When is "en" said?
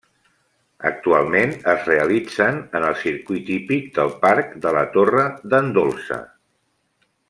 2.81-2.87